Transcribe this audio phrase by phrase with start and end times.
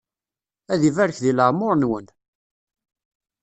[0.73, 2.07] Ad ibarek di leεmuṛ-nwen!